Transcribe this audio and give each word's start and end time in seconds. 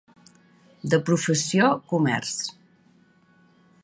De 0.93 0.99
professió 1.09 1.67
comerç. 1.93 2.35